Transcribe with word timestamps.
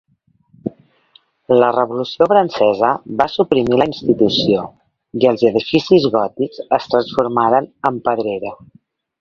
La 1.63 1.67
Revolució 1.75 2.27
francesa 2.31 2.89
va 3.21 3.27
suprimir 3.33 3.79
la 3.81 3.87
institució, 3.91 4.65
i 5.21 5.31
els 5.33 5.47
edificis 5.53 6.09
gòtics 6.19 6.65
es 6.83 6.93
transformaren 6.95 7.73
en 7.93 8.05
pedrera. 8.09 8.57